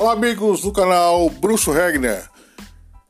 Olá, 0.00 0.14
amigos 0.14 0.62
do 0.62 0.72
canal 0.72 1.28
Bruxo 1.28 1.70
Regner. 1.72 2.26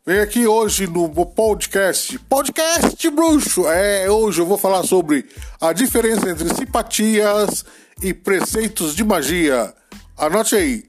Venho 0.05 0.25
aqui 0.25 0.45
hoje 0.45 0.89
no 0.89 1.09
podcast. 1.09 2.19
Podcast 2.19 3.11
Bruxo! 3.11 3.69
É, 3.69 4.11
hoje 4.11 4.41
eu 4.41 4.47
vou 4.47 4.59
falar 4.59 4.83
sobre 4.83 5.25
a 5.61 5.73
diferença 5.73 6.29
entre 6.29 6.53
simpatias 6.53 7.65
e 8.03 8.13
preceitos 8.13 8.97
de 8.97 9.05
magia. 9.05 9.73
Anote 10.19 10.57
aí. 10.57 10.83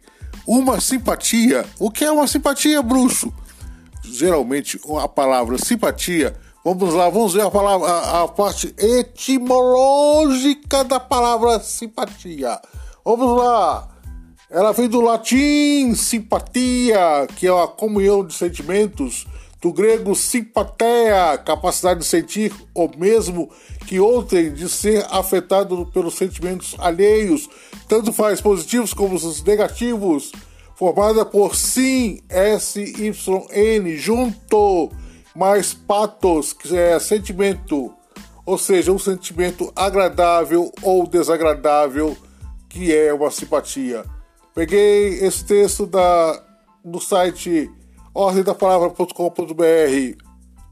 Uma 0.47 0.81
simpatia. 0.81 1.63
O 1.77 1.91
que 1.91 2.03
é 2.03 2.11
uma 2.11 2.25
simpatia, 2.25 2.81
bruxo? 2.81 3.31
Geralmente, 4.03 4.81
a 4.99 5.07
palavra 5.07 5.59
simpatia. 5.59 6.35
Vamos 6.65 6.95
lá, 6.95 7.09
vamos 7.09 7.35
ver 7.35 7.43
a 7.43 7.51
palavra, 7.51 7.87
a, 7.87 8.23
a 8.23 8.27
parte 8.27 8.73
etimológica 8.75 10.83
da 10.83 10.99
palavra 10.99 11.59
simpatia. 11.59 12.59
Vamos 13.05 13.37
lá. 13.37 13.87
Ela 14.53 14.73
vem 14.73 14.89
do 14.89 14.99
latim 14.99 15.95
simpatia, 15.95 17.25
que 17.37 17.47
é 17.47 17.49
a 17.49 17.67
comunhão 17.67 18.21
de 18.25 18.33
sentimentos, 18.33 19.25
do 19.61 19.71
grego 19.71 20.13
simpatia, 20.13 21.37
capacidade 21.45 22.01
de 22.01 22.05
sentir, 22.05 22.53
ou 22.73 22.91
mesmo 22.97 23.49
que 23.87 23.97
outrem 23.97 24.53
de 24.53 24.67
ser 24.67 25.05
afetado 25.09 25.85
pelos 25.93 26.15
sentimentos 26.15 26.75
alheios, 26.79 27.49
tanto 27.87 28.11
faz 28.11 28.41
positivos 28.41 28.93
como 28.93 29.15
os 29.15 29.41
negativos, 29.41 30.33
formada 30.75 31.23
por 31.23 31.55
sim, 31.55 32.19
S-Y-N, 32.27 33.97
junto, 33.97 34.91
mais 35.33 35.73
patos, 35.73 36.51
que 36.51 36.75
é 36.75 36.99
sentimento, 36.99 37.93
ou 38.45 38.57
seja, 38.57 38.91
um 38.91 38.99
sentimento 38.99 39.71
agradável 39.73 40.73
ou 40.81 41.07
desagradável, 41.07 42.17
que 42.67 42.93
é 42.93 43.13
uma 43.13 43.31
simpatia. 43.31 44.03
Peguei 44.53 45.25
esse 45.25 45.45
texto 45.45 45.85
da, 45.85 46.43
do 46.83 46.99
site 46.99 47.71
ordemdapalavra.com.br, 48.13 50.23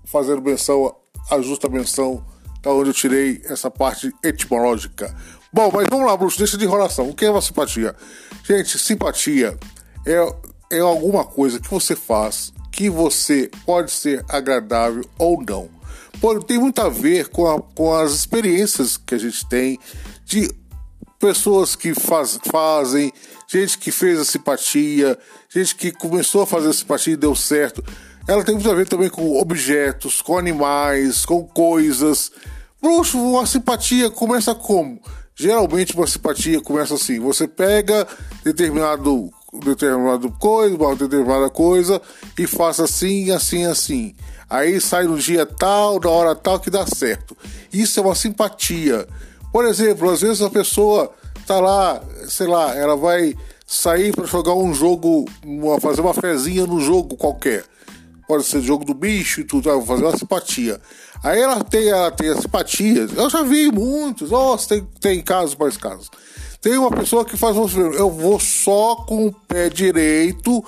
fazendo 0.06 0.42
menção, 0.42 0.94
a 1.30 1.42
justa 1.42 1.70
menção, 1.70 2.26
da 2.62 2.72
onde 2.72 2.90
eu 2.90 2.94
tirei 2.94 3.42
essa 3.46 3.72
parte 3.72 4.14
etimológica. 4.24 5.16
Bom, 5.52 5.72
mas 5.74 5.88
vamos 5.90 6.06
lá, 6.06 6.18
Bruxo, 6.18 6.38
deixa 6.38 6.58
de 6.58 6.66
enrolação. 6.66 7.10
O 7.10 7.16
que 7.16 7.26
é 7.26 7.32
uma 7.32 7.42
simpatia? 7.42 7.96
Gente, 8.44 8.78
simpatia 8.78 9.58
é, 10.06 10.78
é 10.78 10.80
alguma 10.80 11.24
coisa 11.24 11.60
que 11.60 11.70
você 11.70 11.96
faz 11.96 12.52
que 12.72 12.90
você 12.90 13.52
pode 13.66 13.92
ser 13.92 14.24
agradável 14.30 15.04
ou 15.18 15.44
não. 15.44 15.68
Pode, 16.22 16.46
tem 16.46 16.58
muito 16.58 16.80
a 16.80 16.88
ver 16.88 17.28
com, 17.28 17.46
a, 17.46 17.62
com 17.62 17.94
as 17.94 18.14
experiências 18.14 18.96
que 18.96 19.16
a 19.16 19.18
gente 19.18 19.46
tem 19.48 19.78
de 20.24 20.50
pessoas 21.20 21.76
que 21.76 21.94
faz, 21.94 22.40
fazem, 22.50 23.12
gente 23.50 23.80
que 23.80 23.92
fez 23.92 24.20
a 24.20 24.26
simpatia, 24.26 25.18
gente 25.50 25.76
que 25.76 25.92
começou 25.92 26.44
a 26.44 26.48
fazer 26.48 26.70
a 26.70 26.74
simpatia 26.74 27.14
e 27.14 27.18
deu 27.18 27.36
certo. 27.36 27.84
Ela 28.28 28.44
tem 28.44 28.54
muito 28.54 28.70
a 28.70 28.76
ver 28.76 28.88
também 28.88 29.10
com 29.10 29.40
objetos, 29.42 30.22
com 30.22 30.38
animais, 30.38 31.26
com 31.26 31.44
coisas. 31.44 32.32
Bruxo, 32.80 33.18
uma 33.18 33.48
simpatia 33.48 34.12
começa 34.12 34.54
como? 34.54 35.02
Geralmente 35.36 35.96
uma 35.96 36.06
simpatia 36.06 36.62
começa 36.62 36.94
assim: 36.94 37.20
você 37.20 37.48
pega 37.48 38.08
determinado 38.44 39.32
determinado 39.66 40.30
coisa, 40.34 40.76
uma 40.76 40.96
determinada 40.96 41.50
coisa 41.50 42.00
e 42.38 42.46
faça 42.46 42.84
assim, 42.84 43.32
assim, 43.32 43.66
assim. 43.66 44.16
Aí 44.48 44.80
sai 44.80 45.06
no 45.06 45.18
dia 45.18 45.44
tal, 45.44 46.00
na 46.00 46.10
hora 46.10 46.36
tal 46.36 46.60
que 46.60 46.70
dá 46.70 46.86
certo. 46.86 47.36
Isso 47.74 48.00
é 48.00 48.04
uma 48.04 48.14
simpatia. 48.14 49.08
Por 49.52 49.66
exemplo, 49.66 50.08
às 50.12 50.22
vezes 50.22 50.44
a 50.44 50.52
pessoa 50.52 51.12
tá 51.50 51.60
lá, 51.60 52.00
sei 52.28 52.46
lá, 52.46 52.76
ela 52.76 52.96
vai 52.96 53.36
sair 53.66 54.16
para 54.16 54.28
jogar 54.28 54.54
um 54.54 54.72
jogo, 54.72 55.26
uma, 55.44 55.82
fazer 55.82 56.00
uma 56.00 56.14
fezinha 56.14 56.68
no 56.68 56.80
jogo 56.80 57.18
qualquer. 57.18 57.64
Pode 58.28 58.44
ser 58.44 58.62
jogo 58.62 58.86
do 58.86 58.94
bicho 58.94 59.42
e 59.42 59.44
tudo, 59.44 59.64
vai 59.64 59.84
fazer 59.84 60.04
uma 60.04 60.16
simpatia. 60.16 60.80
Aí 61.24 61.42
ela 61.42 61.64
tem, 61.64 61.90
ela 61.90 62.12
tem 62.12 62.30
a 62.30 62.40
simpatia. 62.40 63.08
Eu 63.16 63.32
já 63.32 63.42
vi 63.42 63.72
muitos, 63.72 64.30
nossa, 64.30 64.70
tem, 64.70 64.88
tem 65.02 65.22
casos 65.24 65.56
mais 65.56 65.76
casos. 65.76 66.12
Tem 66.62 66.78
uma 66.78 66.92
pessoa 66.92 67.26
que 67.26 67.36
faz 67.36 67.58
um 67.58 67.68
eu 67.94 68.12
vou 68.12 68.40
só 68.40 68.98
com 68.98 69.26
o 69.26 69.34
pé 69.34 69.70
direito 69.70 70.64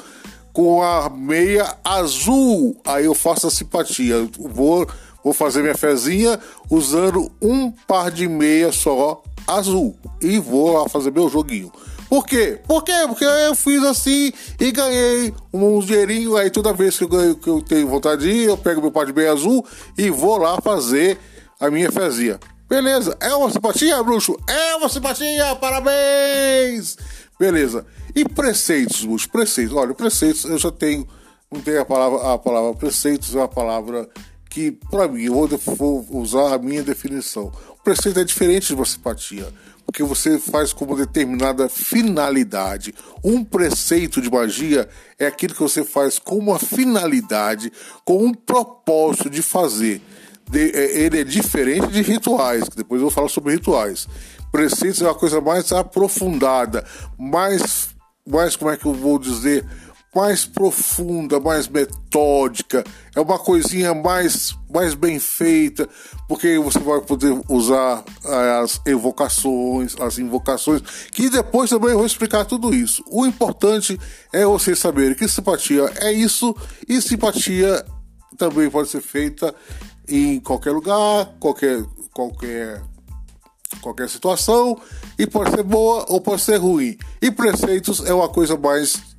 com 0.52 0.82
a 0.82 1.12
meia 1.12 1.76
azul. 1.84 2.76
Aí 2.84 3.06
eu 3.06 3.14
faço 3.14 3.46
a 3.46 3.52
simpatia. 3.52 4.28
Vou 4.40 4.88
Vou 5.24 5.34
fazer 5.34 5.62
minha 5.62 5.78
fezinha 5.78 6.40
usando 6.70 7.32
um 7.42 7.72
par 7.72 8.10
de 8.10 8.28
meia 8.28 8.72
só 8.72 9.22
azul. 9.48 9.96
E 10.22 10.40
vou 10.40 10.74
lá 10.74 10.90
fazer 10.90 11.12
meu 11.12 11.30
joguinho. 11.30 11.72
Por 12.12 12.26
quê? 12.26 12.60
Por 12.68 12.84
quê? 12.84 12.92
Porque 13.08 13.24
eu 13.24 13.56
fiz 13.56 13.82
assim 13.84 14.34
e 14.60 14.72
ganhei 14.72 15.34
um 15.54 15.80
dinheirinho. 15.80 16.36
Aí 16.36 16.50
toda 16.50 16.74
vez 16.74 16.98
que 16.98 17.06
eu, 17.06 17.08
ganho, 17.08 17.36
que 17.36 17.50
eu 17.50 17.62
tenho 17.62 17.88
vontade 17.88 18.24
de 18.24 18.30
ir, 18.30 18.44
eu 18.48 18.58
pego 18.58 18.82
meu 18.82 18.92
par 18.92 19.06
de 19.06 19.14
meia 19.14 19.32
azul 19.32 19.66
e 19.98 20.10
vou 20.10 20.38
lá 20.38 20.60
fazer 20.62 21.18
a 21.58 21.72
minha 21.72 21.90
fezinha. 21.90 22.38
Beleza, 22.68 23.18
é 23.20 23.34
uma 23.34 23.50
simpatia, 23.50 24.04
bruxo? 24.04 24.38
É 24.48 24.76
uma 24.76 24.90
simpatia, 24.90 25.56
parabéns! 25.56 26.98
Beleza. 27.40 27.86
E 28.14 28.24
preceitos, 28.26 29.06
bruxo? 29.06 29.30
Preceitos. 29.30 29.76
Olha, 29.76 29.94
preceitos 29.94 30.44
eu 30.46 30.58
já 30.58 30.72
tenho. 30.72 31.08
Não 31.50 31.62
tem 31.62 31.78
a 31.78 31.86
palavra, 31.86 32.34
a 32.34 32.38
palavra 32.38 32.74
preceitos, 32.74 33.36
é 33.36 33.40
uma 33.40 33.48
palavra 33.48 34.10
que, 34.52 34.70
para 34.70 35.08
mim, 35.08 35.24
eu 35.24 35.48
vou 35.78 36.06
usar 36.12 36.54
a 36.54 36.58
minha 36.58 36.84
definição. 36.84 37.50
O 37.70 37.84
preceito 37.84 38.20
é 38.20 38.24
diferente 38.26 38.68
de 38.68 38.76
uma 38.76 38.86
simpatia, 38.86 39.48
porque 39.86 40.04
você 40.04 40.38
faz 40.38 40.74
com 40.74 40.84
uma 40.84 40.98
determinada 40.98 41.70
finalidade. 41.70 42.94
Um 43.24 43.46
preceito 43.46 44.22
de 44.22 44.30
magia 44.30 44.90
é 45.18 45.28
aquilo 45.28 45.54
que 45.54 45.62
você 45.62 45.86
faz 45.86 46.20
com 46.20 46.38
uma 46.38 46.60
finalidade, 46.60 47.72
com 48.04 48.26
um 48.26 48.34
propósito 48.34 49.30
de 49.30 49.42
fazer. 49.42 50.02
É, 50.54 51.00
ele 51.00 51.22
é 51.22 51.24
diferente 51.24 51.88
de 51.88 52.02
rituais, 52.02 52.68
que 52.68 52.76
depois 52.76 53.00
eu 53.00 53.08
vou 53.08 53.16
falar 53.16 53.30
sobre 53.30 53.54
rituais. 53.54 54.06
Preceitos 54.52 55.02
é 55.02 55.06
uma 55.06 55.16
coisa 55.16 55.40
mais 55.40 55.72
aprofundada, 55.72 56.86
mais, 57.18 57.96
mais 58.28 58.58
como 58.58 58.70
é 58.70 58.76
que 58.76 58.86
eu 58.86 58.94
vou 58.94 59.18
dizer, 59.18 59.66
mais 60.14 60.46
profunda, 60.46 61.40
mais 61.40 61.70
metódica, 61.70 62.84
é 63.16 63.22
uma 63.22 63.40
coisinha 63.40 63.94
mais, 63.94 64.54
mais 64.70 64.94
bem 64.94 65.20
feita, 65.20 65.88
porque 66.28 66.60
você 66.60 66.80
vai 66.80 67.00
poder 67.00 67.40
usar 67.48 68.04
eh, 68.26 68.60
as 68.62 68.82
evocações, 68.86 69.96
as 70.02 70.20
invocações, 70.20 70.82
que 71.12 71.30
depois 71.30 71.70
também 71.70 71.92
eu 71.92 71.98
vou 71.98 72.06
explicar 72.06 72.44
tudo 72.44 72.76
isso. 72.76 73.02
O 73.10 73.26
importante 73.26 73.98
é 74.34 74.46
você 74.46 74.76
saber 74.76 75.16
que 75.16 75.28
simpatia 75.30 75.90
é 76.02 76.12
isso 76.12 76.54
e 76.88 77.02
simpatia 77.02 77.86
também 78.38 78.70
pode 78.70 78.90
ser 78.90 79.02
feita 79.02 79.56
em 80.10 80.42
qualquer 80.42 80.72
lugar, 80.72 81.34
qualquer 81.40 81.86
qualquer 82.14 82.82
qualquer 83.80 84.10
situação 84.10 84.78
e 85.18 85.26
pode 85.26 85.52
ser 85.52 85.64
boa 85.64 86.06
ou 86.10 86.20
pode 86.20 86.42
ser 86.42 86.58
ruim. 86.58 86.98
E 87.22 87.32
preceitos 87.32 88.04
é 88.06 88.14
uma 88.14 88.28
coisa 88.28 88.58
mais 88.58 89.11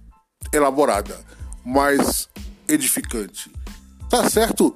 elaborada, 0.52 1.18
mais 1.64 2.28
edificante. 2.68 3.50
Tá 4.08 4.28
certo? 4.28 4.74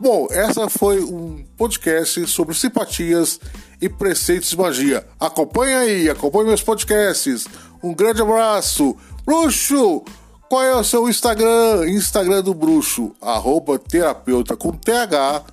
Bom, 0.00 0.28
essa 0.30 0.68
foi 0.68 1.02
um 1.02 1.44
podcast 1.56 2.24
sobre 2.28 2.54
simpatias 2.54 3.40
e 3.80 3.88
preceitos 3.88 4.50
de 4.50 4.56
magia. 4.56 5.06
Acompanhe 5.18 5.74
aí, 5.74 6.08
acompanhe 6.08 6.46
meus 6.46 6.62
podcasts. 6.62 7.46
Um 7.82 7.92
grande 7.92 8.22
abraço. 8.22 8.96
Bruxo, 9.24 10.04
qual 10.48 10.62
é 10.62 10.74
o 10.74 10.84
seu 10.84 11.08
Instagram? 11.08 11.88
Instagram 11.88 12.42
do 12.42 12.54
Bruxo, 12.54 13.14
arroba 13.20 13.78
terapeuta 13.78 14.56
com 14.56 14.72
TH. 14.72 15.44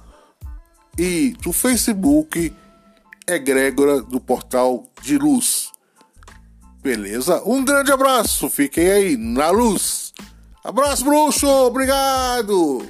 E 0.98 1.36
do 1.42 1.52
Facebook, 1.52 2.54
egrégora 3.28 4.02
do 4.02 4.20
Portal 4.20 4.86
de 5.02 5.18
Luz. 5.18 5.75
Beleza? 6.86 7.42
Um 7.48 7.66
grande 7.66 7.92
abraço, 7.92 8.48
fiquem 8.48 8.92
aí 8.92 9.18
na 9.18 9.50
luz. 9.50 10.14
Abraço, 10.64 11.04
bruxo, 11.04 11.48
obrigado! 11.48 12.86